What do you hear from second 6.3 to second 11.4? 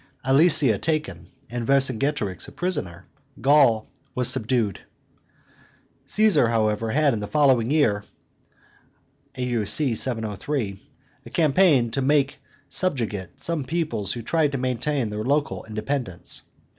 however, had in the following year (A. U. C. 703) a